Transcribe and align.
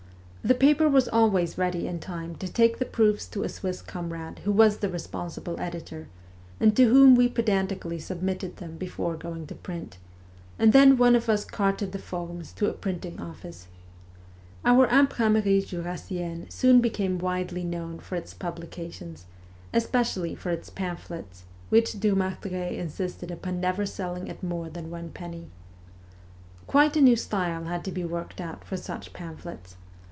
The 0.43 0.55
paper 0.55 0.89
was 0.89 1.07
always 1.07 1.59
ready 1.59 1.85
in 1.87 1.99
time 1.99 2.33
to 2.37 2.47
take 2.51 2.79
the 2.79 2.85
proofs 2.85 3.27
to 3.27 3.43
a 3.43 3.47
Swiss 3.47 3.79
comrade 3.79 4.39
who 4.39 4.51
was 4.51 4.77
the 4.79 4.89
responsible 4.89 5.59
editor, 5.59 6.07
and 6.59 6.75
to 6.75 6.85
whom 6.89 7.13
we 7.13 7.27
pedantically 7.27 7.99
submitted 7.99 8.57
them 8.57 8.75
before 8.75 9.15
going 9.15 9.45
to 9.47 9.53
print, 9.53 9.99
and 10.57 10.73
then 10.73 10.97
one 10.97 11.15
of 11.15 11.29
us 11.29 11.45
carted 11.45 11.91
the 11.91 11.99
formes 11.99 12.53
to 12.53 12.67
a 12.67 12.73
printing 12.73 13.19
office. 13.21 13.67
Our 14.65 14.87
Imprimerie 14.87 15.61
Jurassienne 15.63 16.49
soon 16.49 16.81
became 16.81 17.19
widely 17.19 17.63
known 17.63 17.99
for 17.99 18.15
its 18.15 18.33
publications, 18.33 19.25
especially 19.71 20.33
for 20.33 20.49
its 20.49 20.71
pamphlets, 20.71 21.43
which 21.69 21.99
Dumartheray 21.99 22.79
insisted 22.79 23.29
upon 23.29 23.59
never 23.61 23.85
selling 23.85 24.27
at 24.27 24.41
more 24.41 24.69
than 24.69 24.89
one 24.89 25.09
penny. 25.11 25.49
Quite 26.65 26.97
a 26.97 27.01
new 27.01 27.15
style 27.15 27.65
had 27.65 27.85
to 27.85 27.91
be 27.91 28.03
worked 28.03 28.41
out 28.41 28.63
for 28.65 28.75
such 28.75 29.13
pamphlets. 29.13 29.75